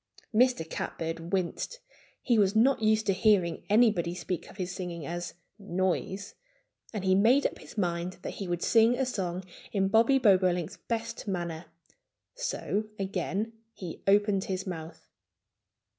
[0.33, 0.67] Mr.
[0.67, 1.77] Catbird winced.
[2.23, 6.33] He was not used to hearing anybody speak of his singing as "noise."
[6.91, 10.77] And he made up his mind that he would sing a song in Bobby Bobolink's
[10.77, 11.65] best manner.
[12.33, 15.07] So again he opened his mouth.